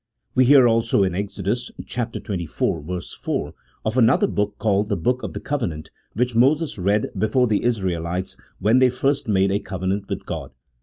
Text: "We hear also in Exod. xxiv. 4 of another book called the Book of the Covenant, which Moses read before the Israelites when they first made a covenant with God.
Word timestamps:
"We 0.33 0.45
hear 0.45 0.67
also 0.67 1.03
in 1.03 1.13
Exod. 1.13 1.45
xxiv. 1.45 3.19
4 3.29 3.53
of 3.85 3.97
another 3.99 4.25
book 4.25 4.57
called 4.57 4.89
the 4.89 4.97
Book 4.97 5.21
of 5.21 5.33
the 5.33 5.39
Covenant, 5.39 5.91
which 6.13 6.33
Moses 6.33 6.79
read 6.79 7.11
before 7.15 7.45
the 7.45 7.63
Israelites 7.63 8.35
when 8.57 8.79
they 8.79 8.89
first 8.89 9.27
made 9.27 9.51
a 9.51 9.59
covenant 9.59 10.09
with 10.09 10.25
God. 10.25 10.53